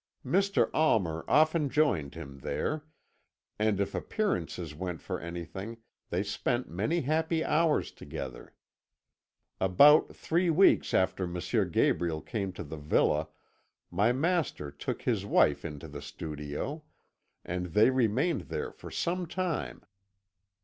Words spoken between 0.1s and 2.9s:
Mr. Almer often joined him there,